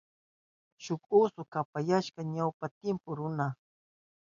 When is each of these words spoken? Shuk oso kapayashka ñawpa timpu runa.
Shuk 0.83 1.01
oso 1.19 1.41
kapayashka 1.51 2.21
ñawpa 2.35 2.65
timpu 2.79 3.09
runa. 3.17 3.47